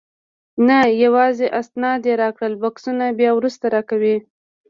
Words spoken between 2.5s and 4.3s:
بکسونه بیا وروسته درکوي.